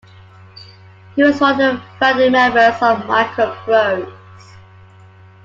He 1.15 1.21
was 1.21 1.39
one 1.39 1.61
of 1.61 1.75
the 1.75 1.83
founding 1.99 2.31
members 2.31 2.73
of 2.81 2.97
MicroProse. 3.03 4.11